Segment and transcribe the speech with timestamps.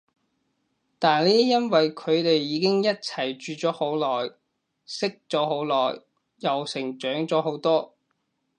[0.97, 4.31] 但呢因為佢哋已經一齊住咗好耐，
[4.83, 5.99] 識咗好耐，
[6.39, 7.93] 又成長咗好多